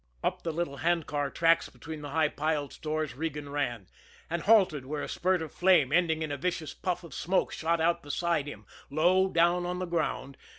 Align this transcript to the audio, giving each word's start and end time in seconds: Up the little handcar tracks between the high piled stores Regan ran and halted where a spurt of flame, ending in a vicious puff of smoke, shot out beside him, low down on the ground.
Up 0.23 0.41
the 0.41 0.51
little 0.51 0.77
handcar 0.77 1.29
tracks 1.29 1.69
between 1.69 2.01
the 2.01 2.09
high 2.09 2.27
piled 2.29 2.73
stores 2.73 3.13
Regan 3.13 3.49
ran 3.49 3.85
and 4.31 4.41
halted 4.41 4.87
where 4.87 5.03
a 5.03 5.07
spurt 5.07 5.43
of 5.43 5.51
flame, 5.51 5.91
ending 5.91 6.23
in 6.23 6.31
a 6.31 6.37
vicious 6.37 6.73
puff 6.73 7.03
of 7.03 7.13
smoke, 7.13 7.51
shot 7.53 7.79
out 7.79 8.01
beside 8.01 8.47
him, 8.47 8.65
low 8.89 9.29
down 9.29 9.63
on 9.63 9.77
the 9.77 9.85
ground. 9.85 10.37